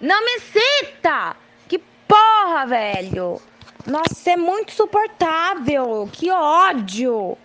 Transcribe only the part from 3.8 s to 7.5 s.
Nossa, é muito suportável! Que ódio!